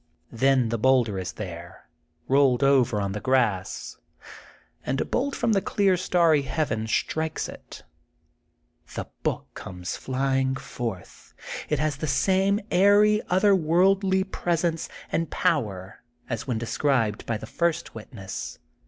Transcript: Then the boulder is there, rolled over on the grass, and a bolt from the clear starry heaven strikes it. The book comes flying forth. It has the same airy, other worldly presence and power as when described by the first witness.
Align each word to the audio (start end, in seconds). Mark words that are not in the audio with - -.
Then 0.31 0.69
the 0.69 0.79
boulder 0.79 1.19
is 1.19 1.33
there, 1.33 1.87
rolled 2.27 2.63
over 2.63 2.99
on 2.99 3.11
the 3.11 3.19
grass, 3.19 3.97
and 4.83 4.99
a 4.99 5.05
bolt 5.05 5.35
from 5.35 5.51
the 5.51 5.61
clear 5.61 5.95
starry 5.95 6.41
heaven 6.41 6.87
strikes 6.87 7.47
it. 7.47 7.83
The 8.95 9.05
book 9.21 9.45
comes 9.53 9.95
flying 9.97 10.55
forth. 10.55 11.35
It 11.69 11.77
has 11.77 11.97
the 11.97 12.07
same 12.07 12.59
airy, 12.71 13.21
other 13.29 13.53
worldly 13.55 14.23
presence 14.23 14.89
and 15.11 15.29
power 15.29 16.01
as 16.27 16.47
when 16.47 16.57
described 16.57 17.27
by 17.27 17.37
the 17.37 17.45
first 17.45 17.93
witness. 17.93 18.57